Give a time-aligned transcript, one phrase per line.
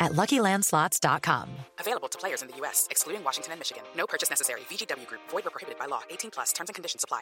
[0.00, 1.48] at LuckyLandSlots.com.
[1.78, 3.84] Available to players in the U.S., excluding Washington and Michigan.
[3.96, 4.62] No purchase necessary.
[4.62, 5.20] VGW Group.
[5.30, 6.00] Void or prohibited by law.
[6.10, 6.52] 18 plus.
[6.52, 7.20] Terms and conditions apply.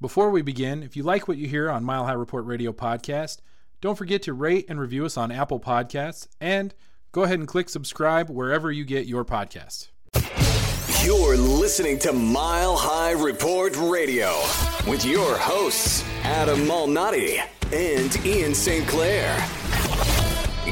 [0.00, 3.38] Before we begin, if you like what you hear on Mile High Report Radio podcast,
[3.80, 6.72] don't forget to rate and review us on Apple Podcasts and–
[7.12, 9.88] go ahead and click subscribe wherever you get your podcast.
[11.04, 14.32] You're listening to Mile High Report Radio
[14.88, 18.86] with your hosts, Adam Malnati and Ian St.
[18.88, 19.36] Clair.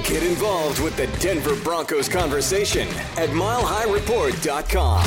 [0.05, 5.05] Get involved with the Denver Broncos conversation at milehighreport.com.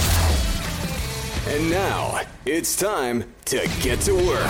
[1.47, 4.49] And now it's time to get to work.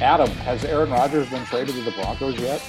[0.00, 2.62] Adam, has Aaron Rodgers been traded to the Broncos yet?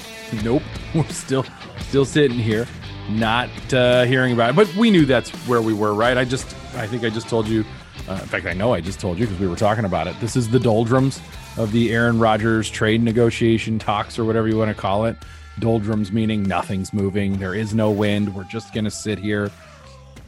[0.44, 0.62] Nope.
[0.94, 1.46] We're still
[1.88, 2.68] still sitting here,
[3.10, 4.56] not uh, hearing about it.
[4.56, 6.18] But we knew that's where we were, right?
[6.18, 7.66] I just, I think I just told you.
[8.08, 10.18] Uh, in fact, I know I just told you because we were talking about it.
[10.22, 11.22] This is the doldrums
[11.58, 15.18] of the Aaron Rodgers trade negotiation talks, or whatever you want to call it.
[15.60, 17.38] Doldrums meaning nothing's moving.
[17.38, 18.36] There is no wind.
[18.36, 19.52] We're just going to sit here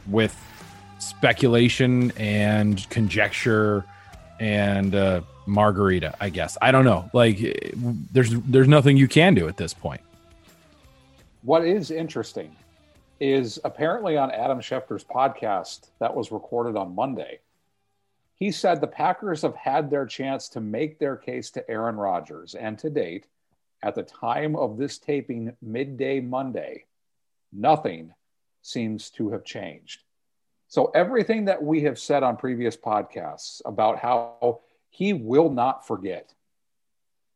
[0.08, 0.36] with
[0.98, 3.84] speculation and conjecture
[4.40, 6.58] and uh, margarita, I guess.
[6.60, 7.10] I don't know.
[7.12, 7.38] Like
[8.12, 10.00] there's there's nothing you can do at this point.
[11.42, 12.54] What is interesting
[13.20, 17.40] is apparently on Adam Schefter's podcast that was recorded on Monday.
[18.40, 22.54] He said the Packers have had their chance to make their case to Aaron Rodgers,
[22.54, 23.26] and to date,
[23.82, 26.86] at the time of this taping, midday Monday,
[27.52, 28.14] nothing
[28.62, 30.04] seems to have changed.
[30.68, 36.32] So, everything that we have said on previous podcasts about how he will not forget.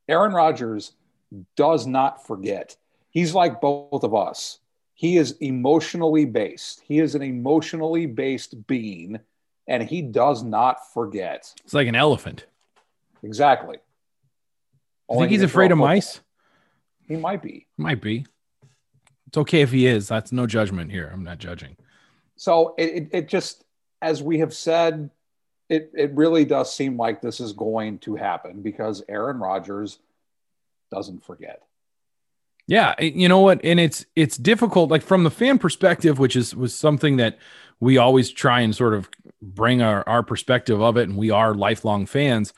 [0.08, 0.92] Aaron Rodgers
[1.54, 2.76] does not forget.
[3.10, 4.58] He's like both of us.
[4.94, 6.80] He is emotionally based.
[6.80, 9.20] He is an emotionally based being,
[9.66, 11.52] and he does not forget.
[11.64, 12.46] It's like an elephant.
[13.22, 13.78] Exactly.
[15.10, 16.20] I think he's afraid of mice?
[17.06, 17.66] He might be.
[17.76, 18.26] Might be.
[19.28, 20.08] It's okay if he is.
[20.08, 21.10] That's no judgment here.
[21.12, 21.76] I'm not judging.
[22.36, 23.64] So it, it, it just,
[24.00, 25.10] as we have said
[25.68, 29.98] it it really does seem like this is going to happen because Aaron Rodgers
[30.90, 31.62] doesn't forget.
[32.66, 36.36] Yeah, eh, you know what, and it's it's difficult, like from the fan perspective, which
[36.36, 37.38] is was something that
[37.80, 39.08] we always try and sort of
[39.42, 42.52] bring our our perspective of it, and we are lifelong fans.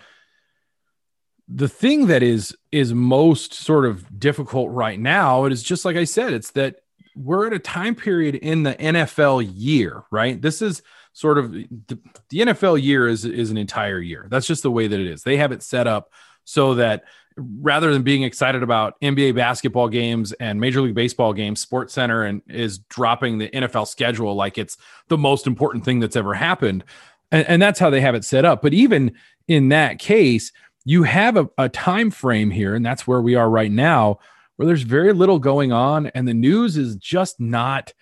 [1.49, 5.97] The thing that is is most sort of difficult right now, it is just like
[5.97, 6.77] I said, it's that
[7.17, 10.41] we're at a time period in the NFL year, right?
[10.41, 10.83] This is
[11.15, 11.99] sort of the,
[12.29, 14.29] the NFL year is is an entire year.
[14.31, 15.23] That's just the way that it is.
[15.23, 16.11] They have it set up
[16.45, 17.05] so that
[17.37, 22.25] rather than being excited about NBA basketball games and Major League Baseball games, Sports Center
[22.25, 24.77] and is dropping the NFL schedule like it's
[25.09, 26.85] the most important thing that's ever happened.
[27.31, 28.63] And, and that's how they have it set up.
[28.63, 29.13] But even
[29.49, 30.53] in that case,
[30.85, 34.19] you have a, a time frame here, and that's where we are right now,
[34.57, 37.93] where there's very little going on, and the news is just not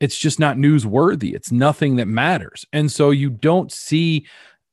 [0.00, 1.34] it's just not newsworthy.
[1.34, 2.64] It's nothing that matters.
[2.72, 4.26] And so you don't see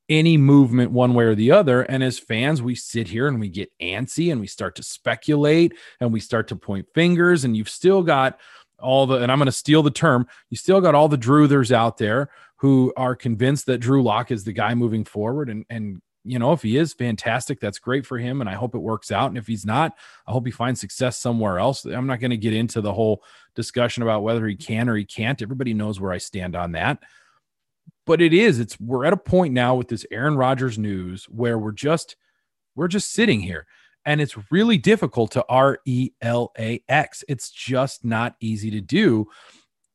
[0.10, 1.82] any movement one way or the other.
[1.84, 5.74] And as fans, we sit here and we get antsy and we start to speculate
[6.00, 7.44] and we start to point fingers.
[7.44, 8.40] And you've still got
[8.80, 11.72] all the, and I'm going to steal the term, you still got all the Druthers
[11.72, 15.50] out there who are convinced that Drew Lock is the guy moving forward.
[15.50, 18.42] And, and, you know, if he is fantastic, that's great for him.
[18.42, 19.30] And I hope it works out.
[19.30, 19.96] And if he's not,
[20.28, 21.86] I hope he finds success somewhere else.
[21.86, 23.24] I'm not going to get into the whole
[23.56, 25.42] discussion about whether he can or he can't.
[25.42, 27.00] Everybody knows where I stand on that.
[28.06, 31.58] But it is, it's we're at a point now with this Aaron Rodgers news where
[31.58, 32.16] we're just
[32.76, 33.66] we're just sitting here
[34.06, 37.24] and it's really difficult to R E L A X.
[37.28, 39.28] It's just not easy to do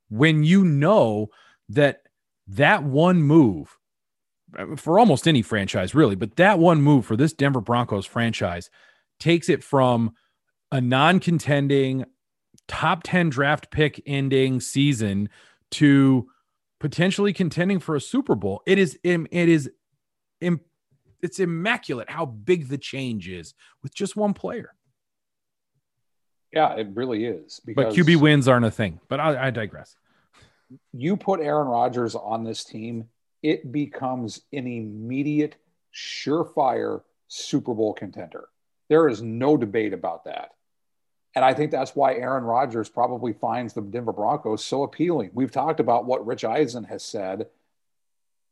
[0.09, 1.29] when you know
[1.69, 2.03] that
[2.49, 3.79] that one move
[4.59, 8.69] uh, for almost any franchise, really, but that one move for this Denver Broncos franchise
[9.21, 10.13] takes it from
[10.73, 12.05] a non contending
[12.67, 15.29] top 10 draft pick ending season
[15.71, 16.29] to
[16.81, 18.63] potentially contending for a Super Bowl.
[18.67, 19.71] It is it is
[21.23, 24.75] it's immaculate how big the change is with just one player.
[26.53, 27.61] Yeah, it really is.
[27.65, 28.99] But QB wins aren't a thing.
[29.09, 29.97] But I, I digress.
[30.93, 33.09] You put Aaron Rodgers on this team,
[33.43, 35.57] it becomes an immediate,
[35.95, 38.49] surefire Super Bowl contender.
[38.89, 40.51] There is no debate about that.
[41.35, 45.31] And I think that's why Aaron Rodgers probably finds the Denver Broncos so appealing.
[45.33, 47.47] We've talked about what Rich Eisen has said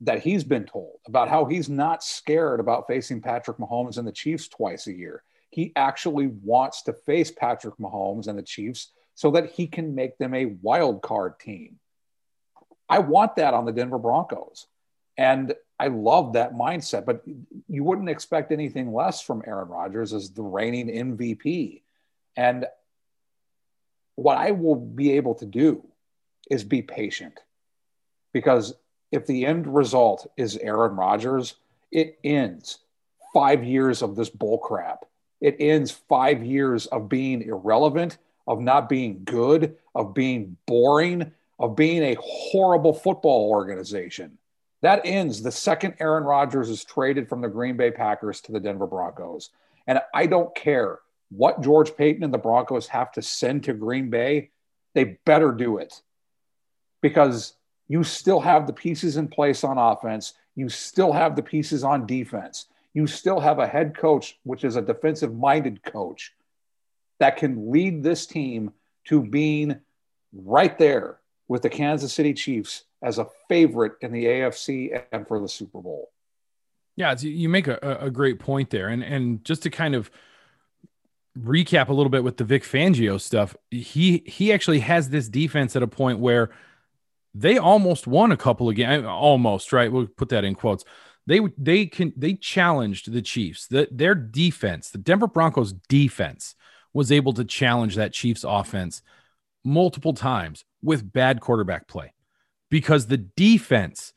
[0.03, 4.13] that he's been told about how he's not scared about facing Patrick Mahomes and the
[4.13, 5.25] Chiefs twice a year.
[5.51, 10.17] He actually wants to face Patrick Mahomes and the Chiefs so that he can make
[10.19, 11.81] them a wild card team.
[12.89, 14.67] I want that on the Denver Broncos.
[15.17, 17.25] And I love that mindset, but
[17.69, 21.83] you wouldn't expect anything less from Aaron Rodgers as the reigning MVP.
[22.39, 22.67] And
[24.15, 25.85] what I will be able to do
[26.49, 27.41] is be patient
[28.33, 28.75] because
[29.11, 31.57] if the end result is Aaron Rodgers,
[31.91, 32.79] it ends
[33.35, 35.05] five years of this bull crap.
[35.41, 41.75] It ends five years of being irrelevant, of not being good, of being boring, of
[41.75, 44.39] being a horrible football organization.
[44.83, 48.61] That ends the second Aaron Rodgers is traded from the Green Bay Packers to the
[48.61, 49.51] Denver Broncos.
[49.89, 54.11] And I don't care what George Paton and the Broncos have to send to Green
[54.11, 54.51] Bay,
[54.95, 56.03] they better do it
[57.03, 57.55] because
[57.87, 60.35] you still have the pieces in place on offense.
[60.55, 62.67] You still have the pieces on defense.
[62.95, 66.35] You still have a head coach, which is a defensive minded coach,
[67.21, 68.73] that can lead this team
[69.07, 69.81] to being
[70.33, 75.41] right there with the Kansas City Chiefs as a favorite in the AFC and for
[75.41, 76.11] the Super Bowl.
[76.97, 78.89] Yeah, you make a, a great point there.
[78.89, 80.11] And, and just to kind of
[81.43, 85.77] recap a little bit with the Vic Fangio stuff, he he actually has this defense
[85.77, 86.51] at a point where
[87.35, 89.05] they almost won a couple of games.
[89.07, 89.91] Almost right.
[89.91, 90.85] We'll put that in quotes.
[91.27, 93.67] They they can they challenged the Chiefs.
[93.67, 96.55] The, their defense, the Denver Broncos defense,
[96.93, 99.03] was able to challenge that Chiefs offense
[99.65, 102.15] multiple times with bad quarterback play
[102.71, 104.13] because the defense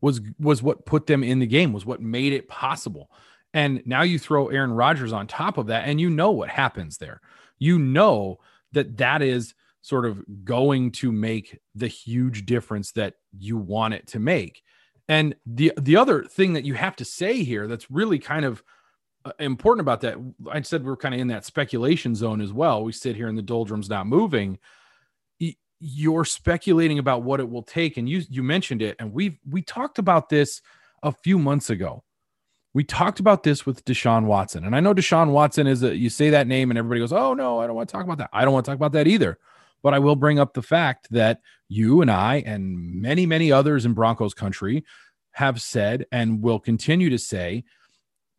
[0.00, 3.10] was was what put them in the game was what made it possible
[3.56, 6.98] and now you throw Aaron Rodgers on top of that, and you know what happens
[6.98, 7.22] there.
[7.58, 8.38] You know
[8.72, 14.06] that that is sort of going to make the huge difference that you want it
[14.08, 14.62] to make.
[15.08, 18.62] And the the other thing that you have to say here that's really kind of
[19.24, 20.18] uh, important about that,
[20.50, 22.84] I said we're kind of in that speculation zone as well.
[22.84, 24.58] We sit here in the doldrums not moving.
[25.80, 29.62] You're speculating about what it will take, and you you mentioned it, and we've we
[29.62, 30.60] talked about this
[31.02, 32.02] a few months ago
[32.76, 34.66] we talked about this with Deshaun Watson.
[34.66, 37.32] And I know Deshaun Watson is a, you say that name and everybody goes, oh,
[37.32, 38.28] no, I don't want to talk about that.
[38.34, 39.38] I don't want to talk about that either.
[39.82, 41.40] But I will bring up the fact that
[41.70, 44.84] you and I and many, many others in Broncos country
[45.30, 47.64] have said and will continue to say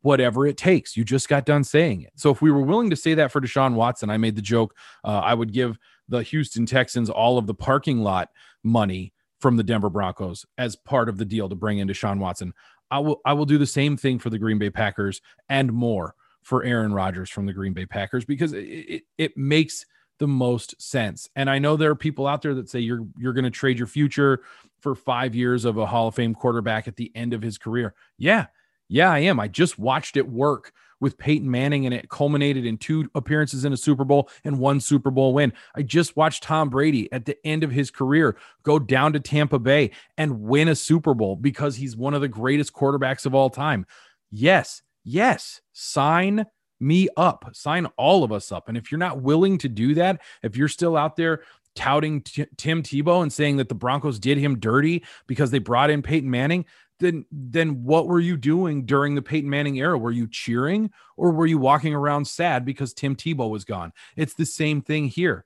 [0.02, 0.96] whatever it takes.
[0.96, 2.12] You just got done saying it.
[2.14, 4.72] So if we were willing to say that for Deshaun Watson, I made the joke
[5.02, 8.28] uh, I would give the Houston Texans all of the parking lot
[8.62, 12.52] money from the Denver Broncos as part of the deal to bring in Deshaun Watson.
[12.90, 16.14] I will I will do the same thing for the Green Bay Packers and more
[16.42, 19.84] for Aaron Rodgers from the Green Bay Packers because it, it, it makes
[20.18, 21.28] the most sense.
[21.36, 23.78] And I know there are people out there that say you're you're going to trade
[23.78, 24.40] your future
[24.80, 27.94] for 5 years of a Hall of Fame quarterback at the end of his career.
[28.16, 28.46] Yeah.
[28.88, 29.38] Yeah, I am.
[29.38, 33.72] I just watched it work with Peyton Manning, and it culminated in two appearances in
[33.72, 35.52] a Super Bowl and one Super Bowl win.
[35.74, 39.58] I just watched Tom Brady at the end of his career go down to Tampa
[39.58, 43.50] Bay and win a Super Bowl because he's one of the greatest quarterbacks of all
[43.50, 43.86] time.
[44.30, 46.46] Yes, yes, sign
[46.80, 48.68] me up, sign all of us up.
[48.68, 51.42] And if you're not willing to do that, if you're still out there
[51.74, 55.90] touting T- Tim Tebow and saying that the Broncos did him dirty because they brought
[55.90, 56.64] in Peyton Manning,
[56.98, 59.98] then then what were you doing during the Peyton Manning era?
[59.98, 63.92] Were you cheering or were you walking around sad because Tim Tebow was gone?
[64.16, 65.44] It's the same thing here.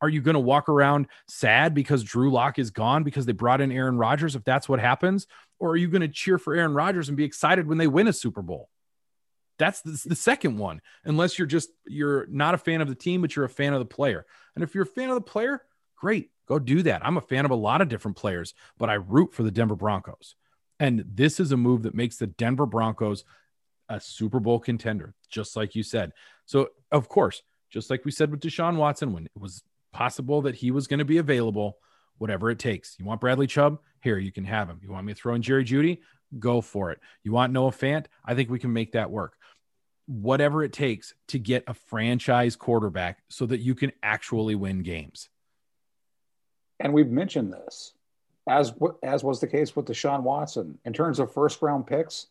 [0.00, 3.60] Are you going to walk around sad because Drew Lock is gone because they brought
[3.60, 5.28] in Aaron Rodgers if that's what happens?
[5.60, 8.08] Or are you going to cheer for Aaron Rodgers and be excited when they win
[8.08, 8.68] a Super Bowl?
[9.58, 13.20] That's the, the, second one, unless you're just you're not a fan of the team,
[13.20, 14.26] but you're a fan of the player.
[14.56, 15.62] And if you're a fan of the player,
[15.94, 17.06] great, go do that.
[17.06, 19.76] I'm a fan of a lot of different players, but I root for the Denver
[19.76, 20.34] Broncos.
[20.82, 23.24] And this is a move that makes the Denver Broncos
[23.88, 26.10] a Super Bowl contender, just like you said.
[26.44, 29.62] So, of course, just like we said with Deshaun Watson, when it was
[29.92, 31.78] possible that he was going to be available,
[32.18, 32.96] whatever it takes.
[32.98, 33.78] You want Bradley Chubb?
[34.02, 34.80] Here, you can have him.
[34.82, 36.00] You want me to throw in Jerry Jeudy?
[36.40, 36.98] Go for it.
[37.22, 38.06] You want Noah Fant?
[38.24, 39.34] I think we can make that work.
[40.06, 45.28] Whatever it takes to get a franchise quarterback so that you can actually win games.
[46.80, 47.92] And we've mentioned this
[48.48, 48.72] as
[49.02, 52.26] as was the case with Deshaun Watson in terms of first round picks.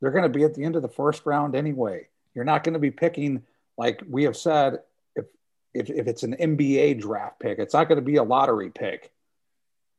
[0.00, 2.08] They're going to be at the end of the first round anyway.
[2.34, 3.42] You're not going to be picking
[3.76, 4.80] like we have said
[5.14, 5.26] if
[5.72, 9.12] if, if it's an NBA draft pick, it's not going to be a lottery pick.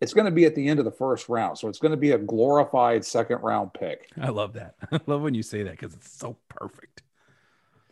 [0.01, 1.57] It's going to be at the end of the first round.
[1.57, 4.09] So it's going to be a glorified second round pick.
[4.21, 4.75] I love that.
[4.91, 7.01] I love when you say that because it's so perfect.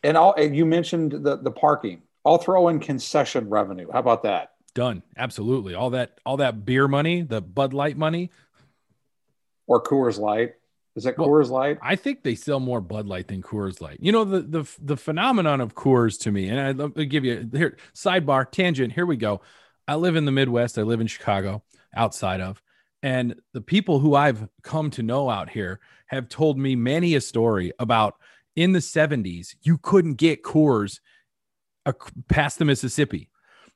[0.04, 2.02] And all and you mentioned the the parking.
[2.26, 3.90] I'll throw in concession revenue.
[3.92, 4.53] How about that?
[4.76, 5.04] Done.
[5.16, 5.76] Absolutely.
[5.76, 8.32] All that all that beer money, the Bud Light money,
[9.68, 10.54] or Coors Light.
[10.96, 11.78] Is well, Coors Light?
[11.82, 13.98] I think they sell more Bud Light than Coors Light.
[14.00, 17.50] You know the the the phenomenon of Coors to me, and I, will give you
[17.52, 18.94] here sidebar tangent.
[18.94, 19.42] Here we go.
[19.88, 20.78] I live in the Midwest.
[20.78, 21.64] I live in Chicago,
[21.96, 22.62] outside of,
[23.04, 27.22] and the people who I've come to know out here have told me many a
[27.22, 28.16] story about
[28.56, 31.00] in the 70s you couldn't get Coors
[32.30, 33.30] past the Mississippi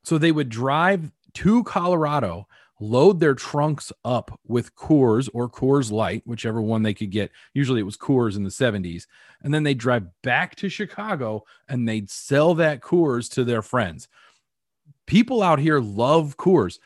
[0.08, 2.48] so they would drive to Colorado,
[2.80, 7.30] load their trunks up with Coors or Coors Light, whichever one they could get.
[7.54, 9.04] Usually it was Coors in the 70s.
[9.44, 14.08] And then they'd drive back to Chicago and they'd sell that Coors to their friends.
[15.08, 16.80] People out here love Coors.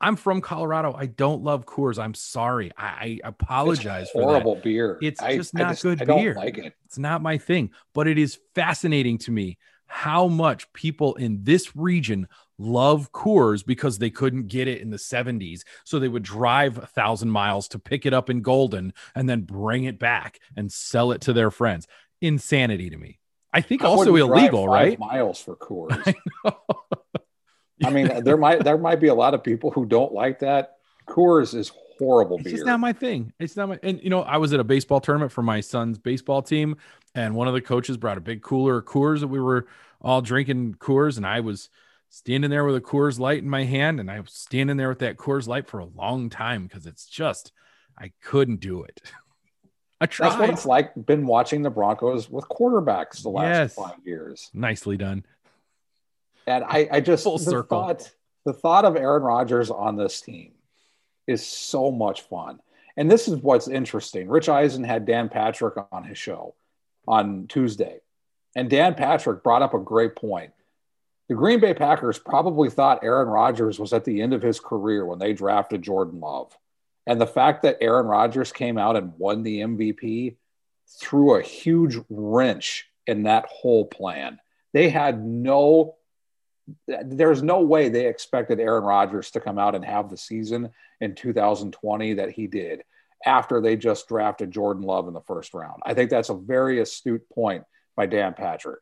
[0.00, 0.94] I'm from Colorado.
[0.96, 1.98] I don't love Coors.
[1.98, 2.70] I'm sorry.
[2.78, 4.98] I, I apologize it's for horrible beer.
[5.02, 6.34] It's I, just not just, good I beer.
[6.34, 6.74] like it.
[6.84, 9.58] It's not my thing, but it is fascinating to me
[9.88, 14.96] how much people in this region love Coors because they couldn't get it in the
[14.96, 15.62] 70s.
[15.84, 19.42] So they would drive a thousand miles to pick it up in Golden and then
[19.42, 21.86] bring it back and sell it to their friends.
[22.20, 23.18] Insanity to me.
[23.52, 24.98] I think I also illegal, right?
[24.98, 26.14] Miles for Coors.
[26.44, 26.52] I,
[27.84, 30.76] I mean, there might there might be a lot of people who don't like that.
[31.08, 32.54] Coors is horrible it's beer.
[32.54, 33.32] It's not my thing.
[33.38, 35.98] It's not my and you know, I was at a baseball tournament for my son's
[35.98, 36.76] baseball team,
[37.14, 39.66] and one of the coaches brought a big cooler of Coors that we were
[40.00, 41.70] all drinking Coors, and I was
[42.10, 45.00] standing there with a Coors Light in my hand, and I was standing there with
[45.00, 47.52] that Coors Light for a long time because it's just
[47.98, 49.00] I couldn't do it.
[50.00, 50.30] I tried.
[50.30, 50.92] That's what it's like.
[51.06, 53.74] Been watching the Broncos with quarterbacks the last yes.
[53.74, 54.48] five years.
[54.54, 55.24] Nicely done.
[56.46, 57.80] And I, I just full circle.
[57.80, 58.10] Thought,
[58.44, 60.52] the thought of Aaron Rodgers on this team
[61.26, 62.60] is so much fun.
[62.96, 64.28] And this is what's interesting.
[64.28, 66.54] Rich Eisen had Dan Patrick on his show
[67.06, 68.00] on Tuesday.
[68.56, 70.52] And Dan Patrick brought up a great point
[71.28, 75.04] the Green Bay Packers probably thought Aaron Rodgers was at the end of his career
[75.04, 76.56] when they drafted Jordan Love.
[77.06, 80.36] And the fact that Aaron Rodgers came out and won the MVP
[81.00, 84.38] threw a huge wrench in that whole plan.
[84.72, 85.96] They had no,
[86.86, 90.70] there's no way they expected Aaron Rodgers to come out and have the season
[91.00, 92.82] in 2020 that he did
[93.24, 95.82] after they just drafted Jordan Love in the first round.
[95.84, 97.64] I think that's a very astute point
[97.96, 98.80] by Dan Patrick.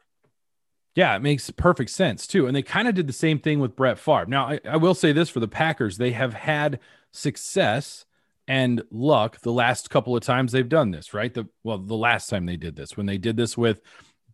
[0.97, 2.47] Yeah, it makes perfect sense too.
[2.47, 4.27] And they kind of did the same thing with Brett Favre.
[4.27, 6.81] Now, I, I, will say this for the Packers, they have had
[7.13, 8.07] success
[8.49, 11.33] and luck the last couple of times they've done this, right?
[11.33, 13.83] The well, the last time they did this, when they did this with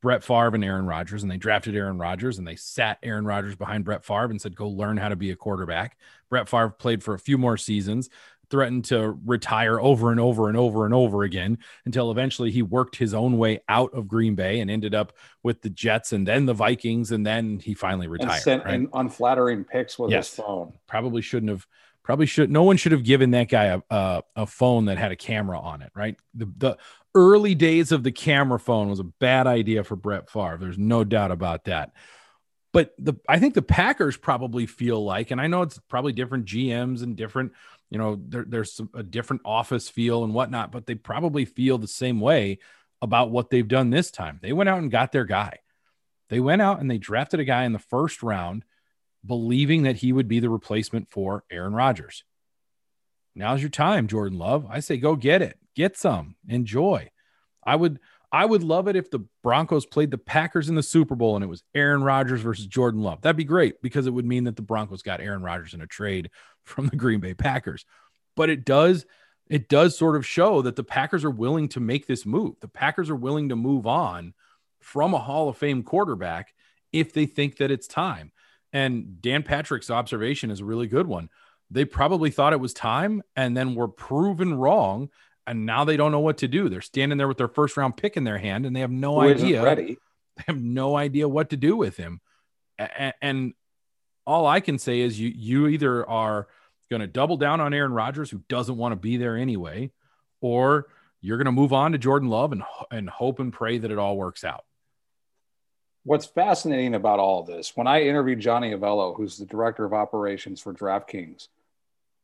[0.01, 3.57] Brett Favre and Aaron Rodgers, and they drafted Aaron Rodgers and they sat Aaron Rodgers
[3.57, 5.99] behind Brett Favre and said, Go learn how to be a quarterback.
[6.31, 8.09] Brett Favre played for a few more seasons
[8.53, 11.57] threatened to retire over and over and over and over again
[11.87, 15.63] until eventually he worked his own way out of Green Bay and ended up with
[15.63, 18.35] the Jets and then the Vikings and then he finally retired.
[18.35, 18.87] And sent right?
[18.93, 20.29] unflattering pics with yes.
[20.29, 20.75] his phone.
[20.87, 21.67] Probably shouldn't have.
[22.03, 22.51] Probably should.
[22.51, 25.59] No one should have given that guy a, a, a phone that had a camera
[25.59, 25.93] on it.
[25.95, 26.17] Right.
[26.35, 26.79] The the
[27.15, 30.59] early days of the camera phone was a bad idea for Brett Favre.
[30.61, 31.93] There's no doubt about that.
[32.73, 36.47] But the I think the Packers probably feel like, and I know it's probably different
[36.47, 37.53] GMs and different
[37.93, 41.87] you know there, there's a different office feel and whatnot but they probably feel the
[41.87, 42.59] same way
[43.01, 45.59] about what they've done this time they went out and got their guy
[46.33, 48.65] they went out and they drafted a guy in the first round
[49.25, 52.25] believing that he would be the replacement for Aaron Rodgers.
[53.35, 54.67] Now's your time, Jordan Love.
[54.69, 55.59] I say go get it.
[55.75, 56.37] Get some.
[56.49, 57.11] Enjoy.
[57.65, 58.01] I would
[58.33, 61.45] I would love it if the Broncos played the Packers in the Super Bowl and
[61.45, 63.21] it was Aaron Rodgers versus Jordan Love.
[63.21, 65.87] That'd be great because it would mean that the Broncos got Aaron Rodgers in a
[65.87, 66.31] trade
[66.65, 67.85] from the Green Bay Packers.
[68.35, 69.05] But it does
[69.51, 72.55] it does sort of show that the Packers are willing to make this move.
[72.61, 74.33] The Packers are willing to move on
[74.81, 76.55] from a Hall of Fame quarterback
[76.91, 78.33] if they think that it's time.
[78.73, 81.29] And Dan Patrick's observation is a really good one.
[81.71, 85.11] They probably thought it was time and then were proven wrong
[85.47, 86.69] and now they don't know what to do.
[86.69, 89.21] They're standing there with their first round pick in their hand, and they have no
[89.21, 89.63] Who idea.
[89.63, 89.99] Ready.
[90.35, 92.23] They have no idea what to do with him.
[92.79, 93.55] And, and
[94.27, 96.49] all I can say is, you you either are
[96.91, 99.91] going to double down on Aaron Rodgers, who doesn't want to be there anyway,
[100.41, 100.87] or
[101.21, 103.99] you're going to move on to Jordan Love and and hope and pray that it
[103.99, 104.65] all works out.
[106.05, 110.63] What's fascinating about all this, when I interviewed Johnny Avello, who's the director of operations
[110.63, 111.49] for DraftKings,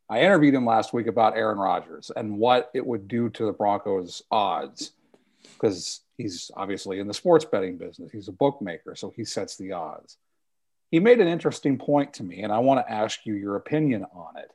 [0.09, 3.51] I interviewed him last week about Aaron Rodgers and what it would do to the
[3.51, 4.93] Broncos' odds
[5.53, 8.11] because he's obviously in the sports betting business.
[8.11, 10.17] He's a bookmaker, so he sets the odds.
[10.89, 14.05] He made an interesting point to me, and I want to ask you your opinion
[14.11, 14.51] on it.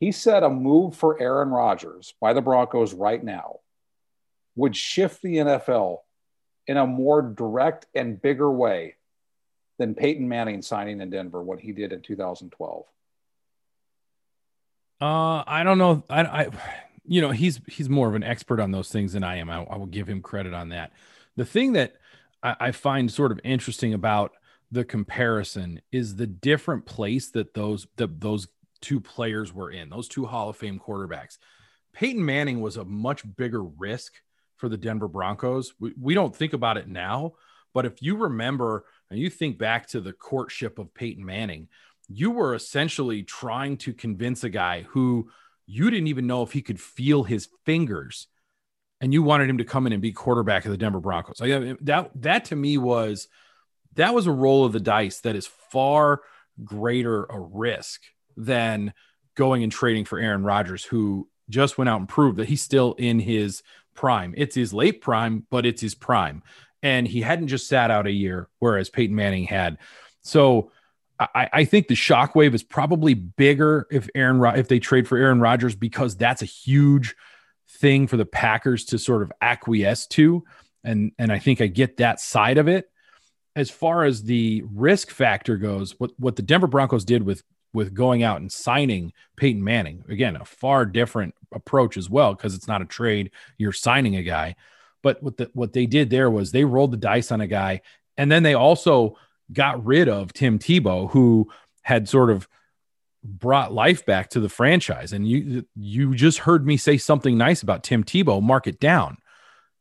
[0.00, 3.60] He said a move for Aaron Rodgers by the Broncos right now
[4.56, 5.98] would shift the NFL
[6.66, 8.94] in a more direct and bigger way
[9.78, 12.84] than Peyton Manning signing in Denver what he did in 2012.
[15.00, 16.02] Uh, I don't know.
[16.10, 16.48] I, I,
[17.04, 19.48] you know, he's he's more of an expert on those things than I am.
[19.48, 20.92] I, I will give him credit on that.
[21.36, 21.94] The thing that
[22.42, 24.32] I, I find sort of interesting about
[24.70, 28.48] the comparison is the different place that those the, those
[28.80, 29.88] two players were in.
[29.88, 31.38] Those two Hall of Fame quarterbacks.
[31.92, 34.14] Peyton Manning was a much bigger risk
[34.56, 35.74] for the Denver Broncos.
[35.80, 37.34] We, we don't think about it now,
[37.72, 41.68] but if you remember and you think back to the courtship of Peyton Manning,
[42.08, 45.30] you were essentially trying to convince a guy who
[45.66, 48.26] you didn't even know if he could feel his fingers
[49.00, 51.40] and you wanted him to come in and be quarterback of the Denver Broncos.
[51.40, 53.28] Like that that to me was
[53.94, 56.22] that was a roll of the dice that is far
[56.64, 58.02] greater a risk
[58.36, 58.92] than
[59.34, 62.94] going and trading for Aaron Rodgers who just went out and proved that he's still
[62.94, 63.62] in his
[63.94, 64.34] prime.
[64.36, 66.42] It's his late prime, but it's his prime.
[66.82, 69.78] And he hadn't just sat out a year whereas Peyton Manning had.
[70.22, 70.70] So
[71.20, 75.40] I, I, think the shockwave is probably bigger if Aaron if they trade for Aaron
[75.40, 77.16] Rodgers because that's a huge
[77.68, 80.44] thing for the Packers to sort of acquiesce to,
[80.84, 82.90] and and I think I get that side of it.
[83.56, 87.94] As far as the risk factor goes, what what the Denver Broncos did with with
[87.94, 92.68] going out and signing Peyton Manning again, a far different approach as well because it's
[92.68, 94.54] not a trade; you're signing a guy.
[95.02, 97.80] But what the what they did there was they rolled the dice on a guy,
[98.16, 99.16] and then they also
[99.52, 101.50] got rid of Tim Tebow, who
[101.82, 102.48] had sort of
[103.24, 105.12] brought life back to the franchise.
[105.12, 108.42] And you you just heard me say something nice about Tim Tebow.
[108.42, 109.18] Mark it down.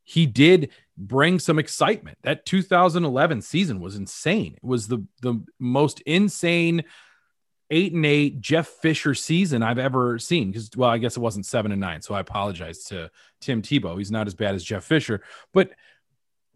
[0.04, 2.18] He did bring some excitement.
[2.24, 4.54] That 2011 season was insane.
[4.56, 6.84] It was the the most insane
[7.70, 10.52] eight and eight Jeff Fisher season I've ever seen.
[10.52, 13.98] Because well, I guess it wasn't seven and nine, so I apologize to Tim Tebow.
[13.98, 15.22] He's not as bad as Jeff Fisher,
[15.54, 15.72] but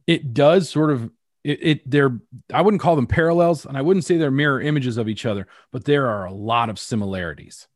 [0.08, 1.12] it does sort of
[1.43, 2.19] it, it they're
[2.54, 5.47] I wouldn't call them parallels and I wouldn't say they're mirror images of each other,
[5.71, 7.67] but there are a lot of similarities.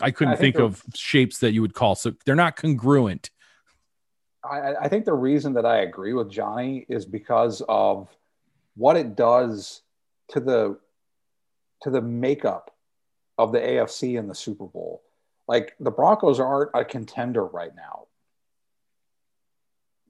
[0.00, 3.30] I couldn't I think, think of shapes that you would call so they're not congruent.
[4.44, 8.14] I, I think the reason that I agree with Johnny is because of
[8.76, 9.82] what it does
[10.28, 10.78] to the
[11.82, 12.70] to the makeup
[13.38, 15.02] of the AFC in the Super Bowl.
[15.46, 18.06] Like the Broncos aren't a contender right now.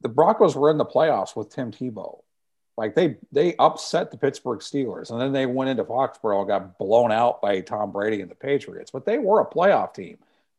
[0.03, 2.21] The Broncos were in the playoffs with Tim Tebow.
[2.77, 6.79] Like they they upset the Pittsburgh Steelers, and then they went into Foxborough, and got
[6.79, 8.91] blown out by Tom Brady and the Patriots.
[8.91, 10.19] But they were a playoff team.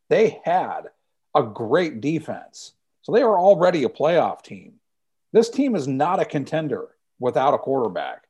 [0.09, 0.89] They had
[1.35, 4.75] a great defense, so they were already a playoff team.
[5.33, 6.87] This team is not a contender
[7.19, 8.23] without a quarterback.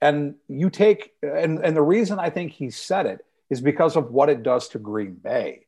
[0.00, 4.10] And you take and and the reason I think he said it is because of
[4.10, 5.66] what it does to Green Bay.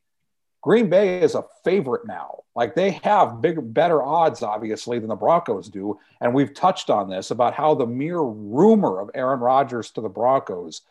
[0.63, 2.39] Green Bay is a favorite now.
[2.55, 5.99] Like they have bigger, better odds, obviously, than the Broncos do.
[6.21, 10.09] And we've touched on this about how the mere rumor of Aaron Rodgers to the
[10.09, 10.81] Broncos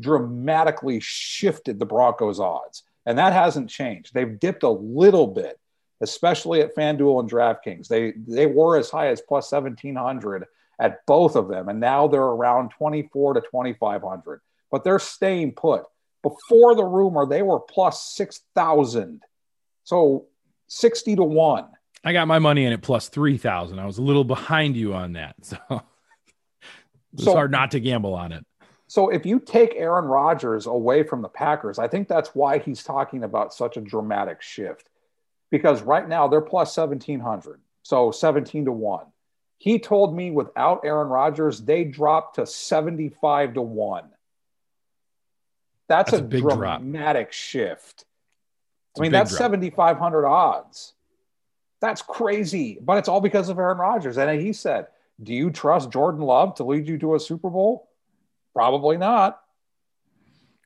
[0.00, 2.82] dramatically shifted the Broncos' odds.
[3.06, 4.12] And that hasn't changed.
[4.12, 5.58] They've dipped a little bit,
[6.02, 7.88] especially at FanDuel and DraftKings.
[7.88, 10.44] They they were as high as plus 1700
[10.78, 11.70] at both of them.
[11.70, 14.40] And now they're around 24 to 2500.
[14.70, 15.84] But they're staying put.
[16.22, 19.22] Before the rumor, they were plus 6,000.
[19.84, 20.26] So
[20.68, 21.66] 60 to 1.
[22.04, 23.78] I got my money in at plus 3,000.
[23.78, 25.36] I was a little behind you on that.
[25.42, 25.58] So
[27.12, 28.44] it's so, hard not to gamble on it.
[28.86, 32.82] So if you take Aaron Rodgers away from the Packers, I think that's why he's
[32.82, 34.88] talking about such a dramatic shift.
[35.50, 37.60] Because right now they're plus 1700.
[37.82, 39.06] So 17 to 1.
[39.58, 44.04] He told me without Aaron Rodgers, they dropped to 75 to 1.
[45.92, 47.32] That's, that's a, a, big dramatic drop.
[47.32, 48.06] shift.
[48.92, 50.94] It's I mean, that's 7,500 odds.
[51.82, 52.78] That's crazy.
[52.80, 54.16] But it's all because of Aaron Rodgers.
[54.16, 54.86] And he said,
[55.22, 57.90] Do you trust Jordan Love to lead you to a Super Bowl?
[58.54, 59.38] Probably not.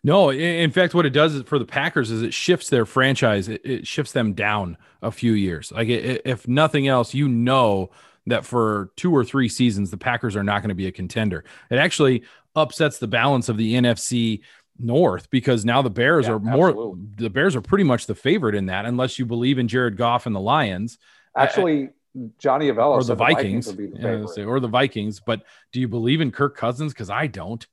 [0.05, 3.49] No, in fact, what it does for the Packers is it shifts their franchise.
[3.49, 5.73] It, it shifts them down a few years.
[5.73, 7.91] Like, it, if nothing else, you know
[8.29, 11.45] that for two or three seasons, the Packers are not going to be a contender.
[11.71, 12.23] It actually
[12.55, 14.43] upsets the balance of the NFC
[14.79, 16.69] North because now the Bears yeah, are more.
[16.69, 17.07] Absolutely.
[17.17, 20.27] The Bears are pretty much the favorite in that, unless you believe in Jared Goff
[20.27, 20.99] and the Lions.
[21.37, 21.91] Actually,
[22.39, 25.21] Johnny Avello or the Vikings, the Vikings the yeah, or the Vikings.
[25.21, 26.93] But do you believe in Kirk Cousins?
[26.93, 27.67] Because I don't.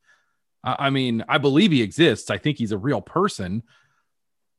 [0.63, 2.29] I mean, I believe he exists.
[2.29, 3.63] I think he's a real person,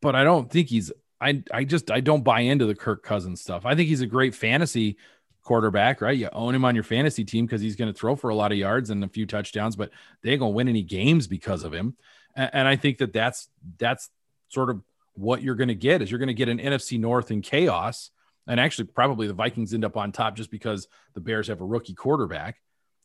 [0.02, 0.92] but I don't think he's.
[1.20, 3.64] I I just I don't buy into the Kirk Cousins stuff.
[3.64, 4.98] I think he's a great fantasy
[5.42, 6.16] quarterback, right?
[6.16, 8.50] You own him on your fantasy team because he's going to throw for a lot
[8.50, 9.90] of yards and a few touchdowns, but
[10.22, 11.96] they ain't going to win any games because of him.
[12.34, 14.10] And, and I think that that's that's
[14.48, 14.82] sort of
[15.14, 18.10] what you're going to get is you're going to get an NFC North in chaos,
[18.46, 21.64] and actually probably the Vikings end up on top just because the Bears have a
[21.64, 22.56] rookie quarterback.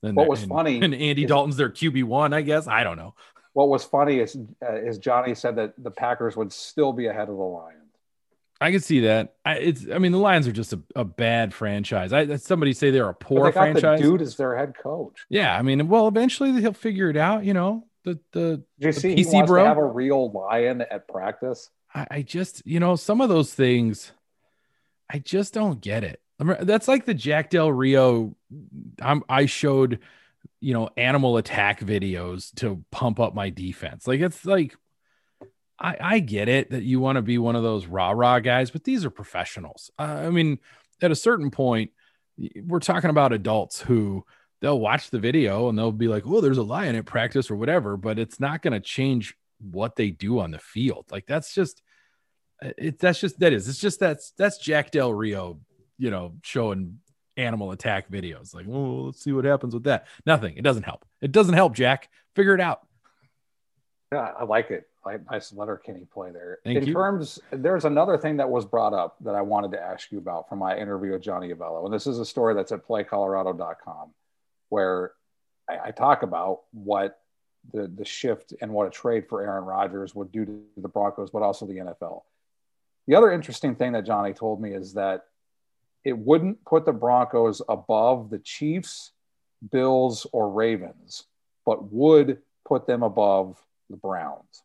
[0.01, 2.67] And what was and, funny and Andy is, Dalton's their QB one, I guess.
[2.67, 3.15] I don't know.
[3.53, 7.29] What was funny is uh, is Johnny said that the Packers would still be ahead
[7.29, 7.75] of the Lions.
[8.61, 9.35] I can see that.
[9.45, 9.85] I, it's.
[9.91, 12.11] I mean, the Lions are just a, a bad franchise.
[12.11, 13.99] I somebody say they're a poor franchise.
[13.99, 15.25] The dude is their head coach.
[15.29, 17.45] Yeah, I mean, well, eventually he'll figure it out.
[17.45, 21.69] You know, the the, see PC bro to have a real lion at practice.
[21.93, 24.11] I, I just, you know, some of those things,
[25.09, 26.21] I just don't get it.
[26.39, 28.35] That's like the Jack Del Rio.
[29.01, 29.99] I'm, I showed
[30.61, 34.07] you know, animal attack videos to pump up my defense.
[34.07, 34.75] Like it's like
[35.79, 38.71] I, I get it that you want to be one of those rah rah guys,
[38.71, 39.91] but these are professionals.
[39.97, 40.59] Uh, I mean,
[41.01, 41.91] at a certain point,
[42.65, 44.25] we're talking about adults who
[44.61, 47.55] they'll watch the video and they'll be like, "Oh, there's a lion at practice or
[47.55, 51.05] whatever," but it's not going to change what they do on the field.
[51.11, 51.81] Like that's just
[52.63, 52.99] uh, it.
[52.99, 53.67] That's just that is.
[53.67, 55.59] It's just that's that's Jack Del Rio,
[55.97, 56.99] you know, showing
[57.37, 58.53] animal attack videos.
[58.53, 60.07] Like, well, let's see what happens with that.
[60.25, 60.57] Nothing.
[60.57, 61.05] It doesn't help.
[61.21, 62.09] It doesn't help, Jack.
[62.35, 62.81] Figure it out.
[64.11, 64.85] Yeah, I like it.
[65.31, 66.59] Nice Letterkenny play there.
[66.63, 66.93] Thank In you.
[66.93, 70.47] terms, there's another thing that was brought up that I wanted to ask you about
[70.47, 71.85] from my interview with Johnny Avello.
[71.85, 74.11] And this is a story that's at playcolorado.com
[74.69, 75.11] where
[75.69, 77.19] I, I talk about what
[77.73, 81.29] the, the shift and what a trade for Aaron Rodgers would do to the Broncos,
[81.29, 82.23] but also the NFL.
[83.07, 85.25] The other interesting thing that Johnny told me is that
[86.03, 89.11] it wouldn't put the Broncos above the Chiefs,
[89.71, 91.25] Bills, or Ravens,
[91.65, 93.57] but would put them above
[93.89, 94.63] the Browns.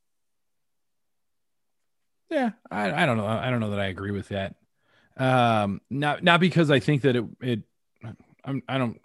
[2.30, 3.26] Yeah, I, I don't know.
[3.26, 4.54] I don't know that I agree with that.
[5.16, 7.62] Um, not not because I think that it it
[8.44, 9.00] I'm, I don't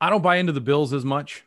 [0.00, 1.44] I don't buy into the Bills as much.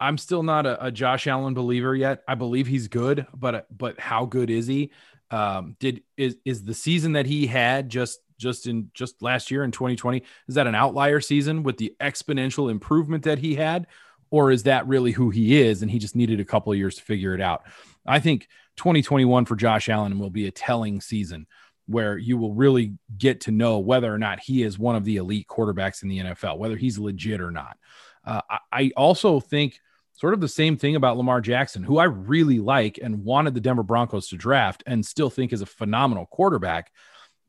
[0.00, 2.22] I'm still not a, a Josh Allen believer yet.
[2.26, 4.90] I believe he's good, but but how good is he?
[5.30, 9.62] Um, did is is the season that he had just just in just last year
[9.62, 13.86] in 2020 is that an outlier season with the exponential improvement that he had
[14.30, 16.96] or is that really who he is and he just needed a couple of years
[16.96, 17.62] to figure it out
[18.06, 21.46] i think 2021 for josh allen will be a telling season
[21.90, 25.16] where you will really get to know whether or not he is one of the
[25.16, 27.76] elite quarterbacks in the nfl whether he's legit or not
[28.24, 29.80] uh, I, I also think
[30.12, 33.60] sort of the same thing about Lamar Jackson, who I really like and wanted the
[33.62, 36.92] Denver Broncos to draft and still think is a phenomenal quarterback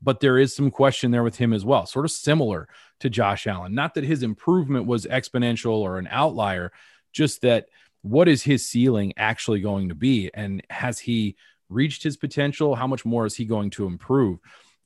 [0.02, 2.68] but there is some question there with him as well, sort of similar
[3.00, 3.74] to Josh Allen.
[3.74, 6.72] Not that his improvement was exponential or an outlier,
[7.12, 7.66] just that
[8.02, 10.30] what is his ceiling actually going to be?
[10.34, 11.36] And has he
[11.72, 12.74] reached his potential?
[12.74, 14.38] How much more is he going to improve?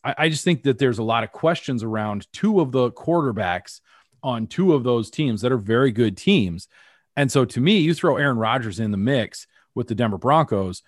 [0.04, 3.80] I, I just think that there's a lot of questions around two of the quarterbacks
[4.22, 6.68] on two of those teams that are very good teams.
[7.16, 10.82] And so to me, you throw Aaron Rodgers in the mix with the Denver Broncos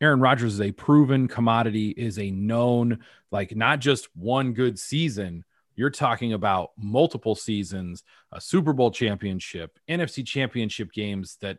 [0.00, 3.00] Aaron Rodgers is a proven commodity, is a known,
[3.32, 5.44] like not just one good season.
[5.74, 11.58] You're talking about multiple seasons, a Super Bowl championship, NFC championship games that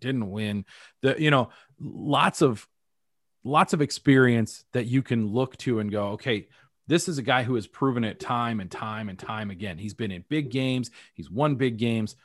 [0.00, 0.64] didn't win.
[1.02, 2.66] The you know, lots of
[3.44, 6.48] lots of experience that you can look to and go, okay,
[6.86, 9.78] this is a guy who has proven it time and time and time again.
[9.78, 12.16] He's been in big games, he's won big games.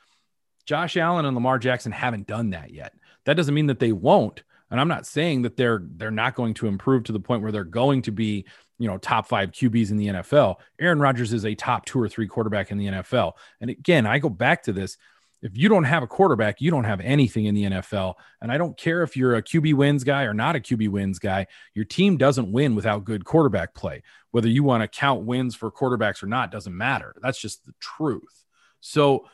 [0.65, 2.93] Josh Allen and Lamar Jackson haven't done that yet.
[3.25, 6.55] That doesn't mean that they won't, and I'm not saying that they're they're not going
[6.55, 8.45] to improve to the point where they're going to be,
[8.79, 10.55] you know, top 5 QBs in the NFL.
[10.79, 13.33] Aaron Rodgers is a top 2 or 3 quarterback in the NFL.
[13.61, 14.97] And again, I go back to this
[15.45, 18.15] if you don't have a quarterback, you don't have anything in the NFL.
[18.41, 21.19] And I don't care if you're a QB wins guy or not a QB wins
[21.19, 24.01] guy, your team doesn't win without good quarterback play.
[24.31, 27.13] Whether you want to count wins for quarterbacks or not doesn't matter.
[27.21, 28.43] That's just the truth.
[28.81, 29.27] So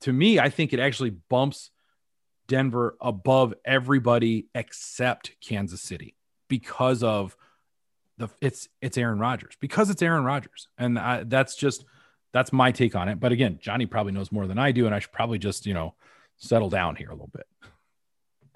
[0.00, 1.70] to me, I think it actually bumps
[2.48, 6.16] Denver above everybody except Kansas City
[6.48, 7.36] because of
[8.16, 11.84] the it's it's Aaron Rodgers because it's Aaron Rodgers and I, that's just
[12.32, 13.20] that's my take on it.
[13.20, 15.74] But again, Johnny probably knows more than I do, and I should probably just you
[15.74, 15.94] know
[16.36, 17.46] settle down here a little bit.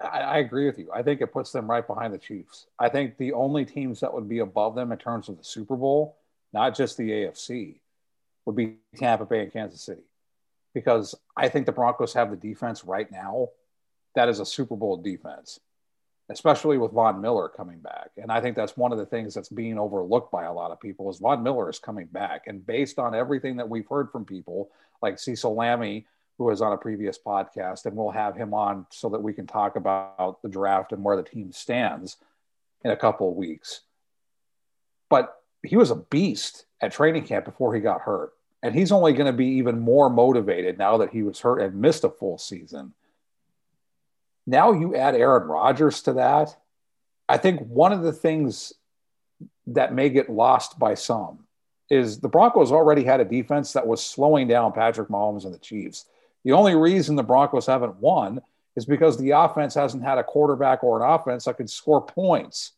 [0.01, 0.89] I, I, agree with you.
[0.93, 2.67] I think it puts them right behind the Chiefs.
[2.77, 5.75] I think the only teams that would be above them in terms of the Super
[5.75, 6.17] Bowl,
[6.53, 7.79] not just the AFC,
[8.45, 10.03] would be Tampa Bay and Kansas City,
[10.73, 13.49] because I think the Broncos have the defense right now
[14.15, 15.59] that is a Super Bowl defense
[16.29, 18.11] especially with Von Miller coming back.
[18.17, 20.81] And I think that's one of the things that's being overlooked by a lot of
[20.81, 22.47] people is Von Miller is coming back.
[22.47, 24.69] And based on everything that we've heard from people
[25.01, 26.05] like Cecil Lammey,
[26.37, 29.47] who was on a previous podcast, and we'll have him on so that we can
[29.47, 32.17] talk about the draft and where the team stands
[32.83, 33.81] in a couple of weeks.
[35.09, 38.33] But he was a beast at training camp before he got hurt.
[38.61, 41.79] And he's only going to be even more motivated now that he was hurt and
[41.79, 42.93] missed a full season
[44.47, 46.55] now you add Aaron Rodgers to that.
[47.29, 48.73] I think one of the things
[49.67, 51.39] that may get lost by some
[51.89, 55.59] is the Broncos already had a defense that was slowing down Patrick Mahomes and the
[55.59, 56.05] Chiefs.
[56.43, 58.41] The only reason the Broncos haven't won
[58.75, 62.73] is because the offense hasn't had a quarterback or an offense that can score points.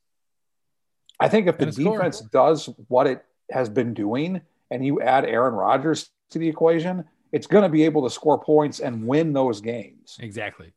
[1.20, 5.54] I think if the defense does what it has been doing and you add Aaron
[5.54, 9.62] Rodgers to the equation, it's going to be able to score points and win those
[9.62, 10.18] games.
[10.20, 10.72] Exactly.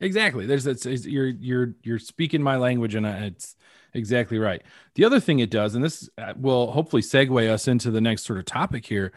[0.00, 0.46] Exactly.
[0.46, 3.56] There's it's, you're you're you're speaking my language, and it's
[3.94, 4.62] exactly right.
[4.94, 8.24] The other thing it does, and this uh, will hopefully segue us into the next
[8.24, 9.12] sort of topic here.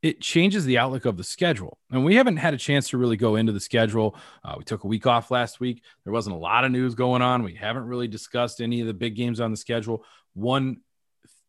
[0.00, 3.16] It changes the outlook of the schedule, and we haven't had a chance to really
[3.16, 4.16] go into the schedule.
[4.42, 5.82] Uh, we took a week off last week.
[6.04, 7.42] There wasn't a lot of news going on.
[7.42, 10.04] We haven't really discussed any of the big games on the schedule.
[10.32, 10.78] One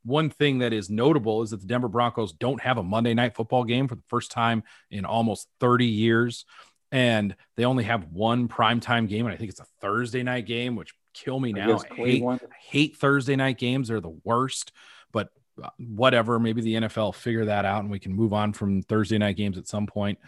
[0.04, 3.36] one thing that is notable is that the Denver Broncos don't have a Monday night
[3.36, 6.46] football game for the first time in almost 30 years
[6.94, 10.76] and they only have one primetime game, and I think it's a Thursday night game,
[10.76, 11.80] which kill me now.
[11.80, 14.72] I hate, I hate Thursday night games; they're the worst.
[15.12, 15.30] But
[15.62, 19.18] uh, whatever, maybe the NFL figure that out, and we can move on from Thursday
[19.18, 20.20] night games at some point.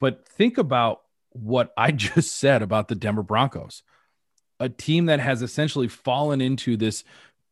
[0.00, 3.84] But think about what I just said about the Denver Broncos,
[4.58, 7.04] a team that has essentially fallen into this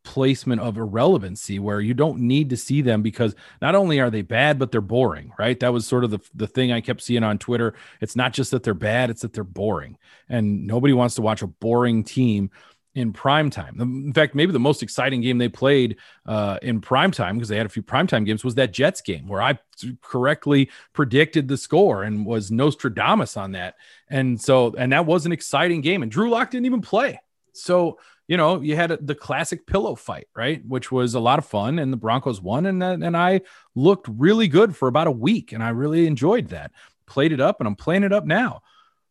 [0.03, 4.21] placement of irrelevancy where you don't need to see them because not only are they
[4.21, 7.23] bad but they're boring right that was sort of the, the thing i kept seeing
[7.23, 9.97] on twitter it's not just that they're bad it's that they're boring
[10.29, 12.49] and nobody wants to watch a boring team
[12.95, 13.79] in prime time.
[13.79, 17.57] In fact, maybe the most exciting game they played uh, in prime time because they
[17.57, 19.57] had a few prime time games was that Jets game where I
[20.01, 23.75] correctly predicted the score and was Nostradamus on that.
[24.09, 26.03] And so, and that was an exciting game.
[26.03, 27.19] And Drew Lock didn't even play.
[27.53, 30.65] So you know, you had the classic pillow fight, right?
[30.65, 33.41] Which was a lot of fun, and the Broncos won, and and I
[33.75, 36.71] looked really good for about a week, and I really enjoyed that.
[37.05, 38.61] Played it up, and I'm playing it up now.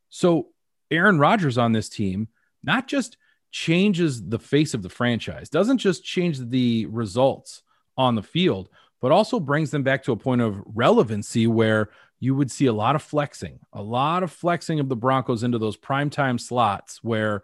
[0.09, 0.49] So
[0.91, 2.29] Aaron Rodgers on this team
[2.63, 3.17] not just
[3.51, 7.63] changes the face of the franchise, doesn't just change the results
[7.99, 12.35] on the field, but also brings them back to a point of relevancy where you
[12.35, 15.77] would see a lot of flexing, a lot of flexing of the Broncos into those
[15.77, 17.43] primetime slots where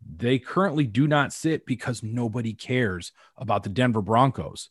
[0.00, 4.70] they currently do not sit because nobody cares about the Denver Broncos.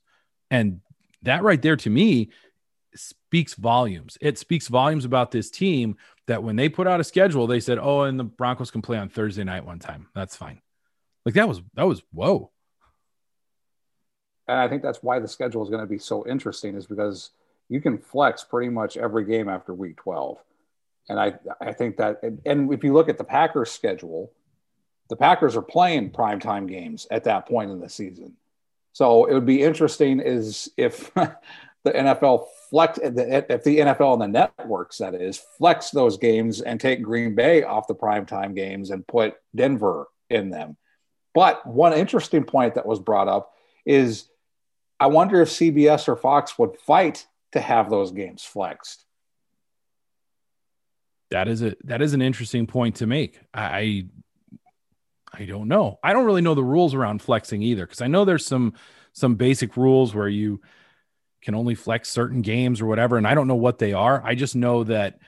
[0.50, 0.82] And
[1.24, 2.30] that right there to me
[2.96, 4.18] speaks volumes.
[4.22, 7.78] It speaks volumes about this team that when they put out a schedule, they said,
[7.80, 10.08] "Oh, and the Broncos can play on Thursday night one time.
[10.16, 10.62] That's fine."
[11.26, 12.52] Like that was that was whoa.
[14.48, 17.32] And I think that's why the schedule is going to be so interesting is because
[17.68, 20.38] you can flex pretty much every game after week 12.
[21.10, 24.32] And I I think that and if you look at the Packers schedule,
[25.10, 28.34] the Packers are playing primetime games at that point in the season.
[28.94, 31.38] So it would be interesting is if the
[31.86, 33.14] NFL flex if
[33.64, 37.88] the NFL and the networks that is flex those games and take Green Bay off
[37.88, 40.78] the primetime games and put Denver in them.
[41.34, 43.54] But one interesting point that was brought up
[43.86, 44.28] is
[45.00, 49.06] I wonder if CBS or Fox would fight to have those games flexed.
[51.30, 53.40] That is a that is an interesting point to make.
[53.54, 54.08] I
[55.34, 56.00] I don't know.
[56.04, 58.74] I don't really know the rules around flexing either because I know there's some
[59.14, 60.62] some basic rules where you
[61.42, 64.22] can only flex certain games or whatever, and I don't know what they are.
[64.24, 65.20] I just know that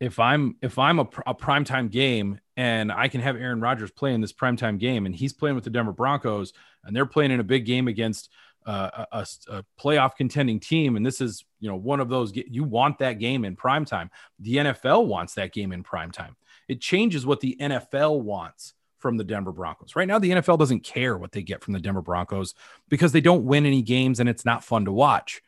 [0.00, 4.14] if I'm if I'm a, a primetime game and I can have Aaron Rodgers play
[4.14, 6.52] in this primetime game and he's playing with the Denver Broncos
[6.84, 8.30] and they're playing in a big game against
[8.66, 12.64] uh, a, a, playoff contending team, and this is you know one of those you
[12.64, 14.10] want that game in prime time.
[14.38, 16.36] The NFL wants that game in prime time.
[16.66, 18.72] It changes what the NFL wants
[19.04, 19.94] from the Denver Broncos.
[19.94, 22.54] Right now, the NFL doesn't care what they get from the Denver Broncos
[22.88, 25.42] because they don't win any games and it's not fun to watch.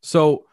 [0.00, 0.46] So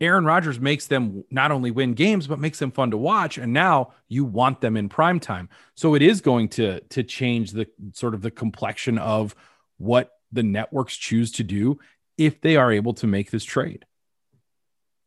[0.00, 3.52] Aaron Rodgers makes them not only win games but makes them fun to watch and
[3.52, 5.50] now you want them in prime time.
[5.74, 9.34] So it is going to to change the sort of the complexion of
[9.76, 11.78] what the networks choose to do
[12.16, 13.84] if they are able to make this trade.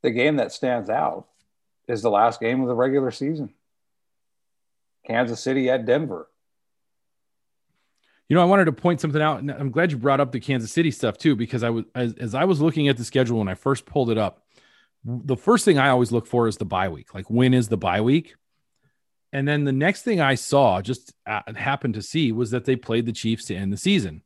[0.03, 1.25] The game that stands out
[1.87, 3.55] is the last game of the regular season.
[5.09, 6.29] Kansas City at Denver.
[8.27, 10.39] You know, I wanted to point something out, and I'm glad you brought up the
[10.39, 13.39] Kansas City stuff too, because I was as, as I was looking at the schedule
[13.39, 14.45] when I first pulled it up.
[15.03, 17.15] The first thing I always look for is the bye week.
[17.15, 18.35] Like, when is the bye week?
[19.33, 22.75] And then the next thing I saw, just uh, happened to see, was that they
[22.75, 24.21] played the Chiefs to end the season.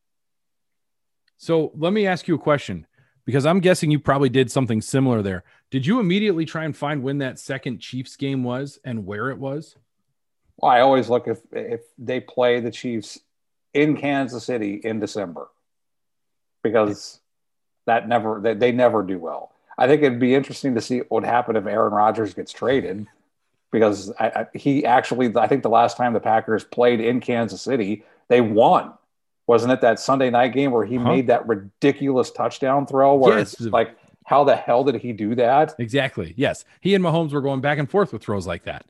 [1.37, 2.87] So let me ask you a question,
[3.23, 5.43] because I'm guessing you probably did something similar there.
[5.71, 9.37] Did you immediately try and find when that second Chiefs game was and where it
[9.37, 9.77] was?
[10.57, 13.19] Well, I always look if if they play the Chiefs
[13.73, 15.47] in Kansas City in December
[16.63, 17.19] because
[17.85, 19.51] that never they, they never do well.
[19.77, 23.07] I think it'd be interesting to see what would happen if Aaron Rodgers gets traded
[23.71, 27.61] because I, I, he actually I think the last time the Packers played in Kansas
[27.61, 28.93] City they won.
[29.45, 31.03] Wasn't it that Sunday night game where he huh?
[31.03, 33.53] made that ridiculous touchdown throw where yes.
[33.53, 35.75] it's like how the hell did he do that?
[35.77, 36.33] Exactly.
[36.37, 36.63] Yes.
[36.79, 38.85] He and Mahomes were going back and forth with throws like that.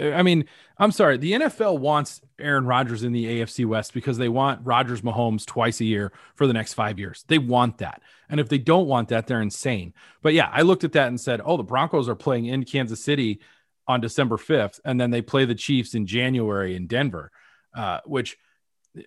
[0.00, 0.44] I mean,
[0.78, 1.16] I'm sorry.
[1.16, 5.80] The NFL wants Aaron Rodgers in the AFC West because they want Rodgers Mahomes twice
[5.80, 7.24] a year for the next five years.
[7.28, 8.02] They want that.
[8.28, 9.92] And if they don't want that, they're insane.
[10.22, 13.02] But yeah, I looked at that and said, oh, the Broncos are playing in Kansas
[13.02, 13.40] City
[13.88, 17.30] on December 5th, and then they play the Chiefs in January in Denver,
[17.74, 18.36] uh, which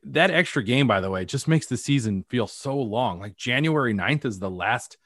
[0.04, 3.20] that extra game, by the way, just makes the season feel so long.
[3.20, 4.98] Like January 9th is the last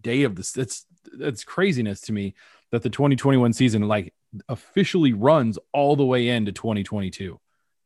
[0.00, 0.56] day of this.
[0.56, 0.86] It's,
[1.20, 2.34] it's craziness to me
[2.70, 4.14] that the 2021 season, like
[4.48, 7.38] officially runs all the way into 2022.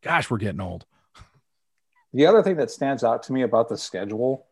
[0.02, 0.86] Gosh, we're getting old.
[2.14, 4.44] The other thing that stands out to me about the schedule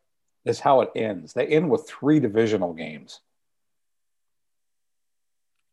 [0.47, 1.35] is how it ends.
[1.35, 3.21] They end with three divisional games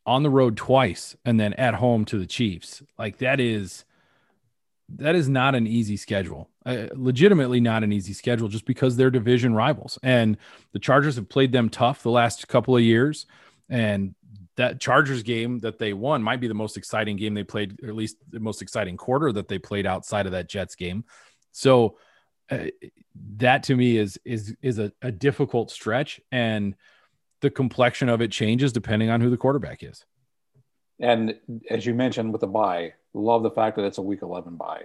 [0.07, 2.81] on the road twice and then at home to the Chiefs.
[2.97, 3.83] Like that is
[4.89, 6.49] that is not an easy schedule.
[6.65, 10.37] Uh, legitimately not an easy schedule just because they're division rivals and
[10.71, 13.25] the Chargers have played them tough the last couple of years
[13.69, 14.15] and
[14.57, 17.89] that Chargers game that they won might be the most exciting game they played, or
[17.89, 21.05] at least the most exciting quarter that they played outside of that Jets game.
[21.51, 21.97] So
[22.49, 22.65] uh,
[23.37, 26.75] that to me is is is a, a difficult stretch, and
[27.41, 30.03] the complexion of it changes depending on who the quarterback is.
[30.99, 31.35] And
[31.69, 34.83] as you mentioned with the bye, love the fact that it's a week 11 bye.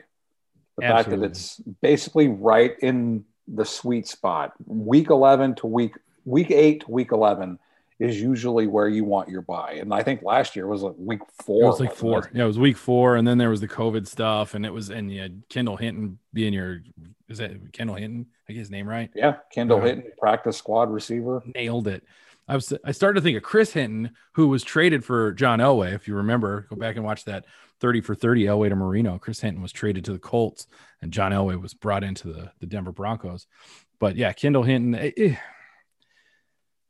[0.77, 0.93] The Absolutely.
[0.93, 4.53] fact that it's basically right in the sweet spot.
[4.67, 7.59] Week 11 to week week 8 to week 11
[7.99, 9.79] is usually where you want your bye.
[9.81, 11.65] And I think last year was like week four.
[11.65, 12.31] It was like four.
[12.35, 14.91] Yeah, it was week four, and then there was the COVID stuff, and it was
[14.91, 16.83] and you had Kendall Hinton being your
[17.29, 18.27] is that Kendall Hinton?
[18.49, 19.11] I get his name right.
[19.15, 22.05] Yeah, Kendall uh, Hinton, practice squad receiver, nailed it.
[22.49, 25.95] I was I started to think of Chris Hinton, who was traded for John Elway.
[25.95, 27.45] If you remember, go back and watch that
[27.81, 29.19] 30 for 30 Elway to Marino.
[29.19, 30.67] Chris Hinton was traded to the Colts,
[31.01, 33.47] and John Elway was brought into the, the Denver Broncos.
[33.99, 35.37] But yeah, Kendall Hinton, it, eh, it, eh,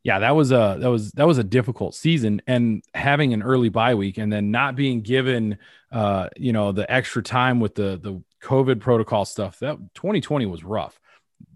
[0.05, 3.69] yeah, that was a that was that was a difficult season, and having an early
[3.69, 5.59] bye week and then not being given,
[5.93, 9.61] uh, you know, the extra time with the the COVID protocol stuff.
[9.61, 10.99] That 2020 was rough,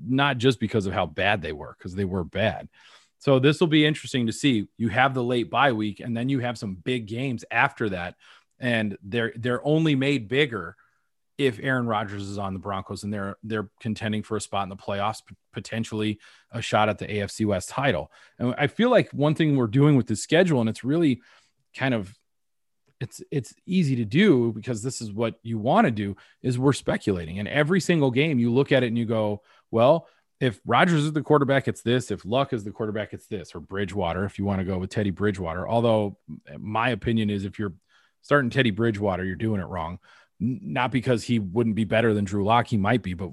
[0.07, 2.69] not just because of how bad they were, because they were bad.
[3.19, 4.69] So this will be interesting to see.
[4.77, 8.15] You have the late bye week, and then you have some big games after that,
[8.61, 10.77] and they're they're only made bigger
[11.39, 14.69] if Aaron Rodgers is on the Broncos and they're they're contending for a spot in
[14.69, 15.23] the playoffs,
[15.53, 16.19] potentially
[16.51, 18.11] a shot at the AFC West title.
[18.39, 21.21] And I feel like one thing we're doing with the schedule, and it's really
[21.77, 22.15] kind of
[23.01, 26.73] it's it's easy to do because this is what you want to do is we're
[26.73, 27.39] speculating.
[27.39, 30.09] And every single game you look at it and you go, well,
[30.41, 32.11] if Rodgers is the quarterback, it's this.
[32.11, 33.55] If Lock is the quarterback, it's this.
[33.55, 35.69] Or Bridgewater, if you want to go with Teddy Bridgewater.
[35.69, 36.17] Although
[36.59, 37.75] my opinion is if you're
[38.23, 39.99] starting Teddy Bridgewater, you're doing it wrong
[40.39, 43.31] not because he wouldn't be better than Drew Lock, he might be, but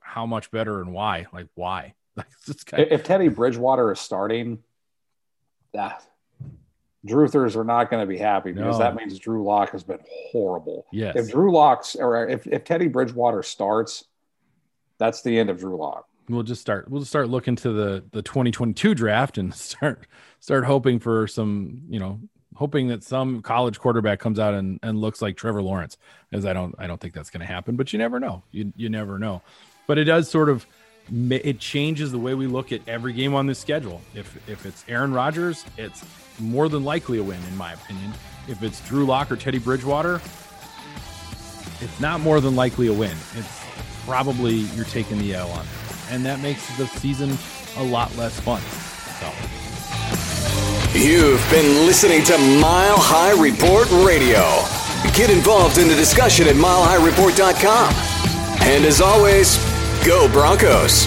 [0.00, 1.26] how much better and why?
[1.32, 1.94] Like why?
[2.16, 2.28] Like
[2.64, 2.92] kind of...
[2.92, 4.60] if Teddy Bridgewater is starting,
[5.74, 6.02] that
[7.06, 8.84] Druthers are not going to be happy because no.
[8.84, 10.00] that means Drew Lock has been
[10.32, 10.86] horrible.
[10.90, 11.14] Yes.
[11.16, 14.04] If Drew Lock's or if, if Teddy Bridgewater starts,
[14.98, 16.06] that's the end of Drew Lock.
[16.28, 16.90] We'll just start.
[16.90, 20.06] We'll just start looking to the the 2022 draft and start
[20.40, 22.20] start hoping for some you know
[22.56, 25.96] hoping that some college quarterback comes out and, and looks like Trevor Lawrence,
[26.32, 28.42] as I don't I don't think that's going to happen, but you never know.
[28.50, 29.42] You you never know.
[29.86, 30.66] But it does sort of
[31.30, 34.00] it changes the way we look at every game on this schedule.
[34.14, 36.04] If if it's Aaron Rodgers, it's
[36.38, 38.12] more than likely a win, in my opinion.
[38.48, 40.16] If it's Drew Lock or Teddy Bridgewater,
[41.80, 43.16] it's not more than likely a win.
[43.34, 43.64] It's
[44.04, 45.72] probably you're taking the L on it.
[46.10, 47.36] And that makes the season
[47.78, 48.60] a lot less fun.
[49.20, 49.65] So.
[50.94, 54.42] You've been listening to Mile High Report Radio.
[55.14, 57.94] Get involved in the discussion at milehighreport.com.
[58.62, 59.58] And as always,
[60.04, 61.06] go Broncos.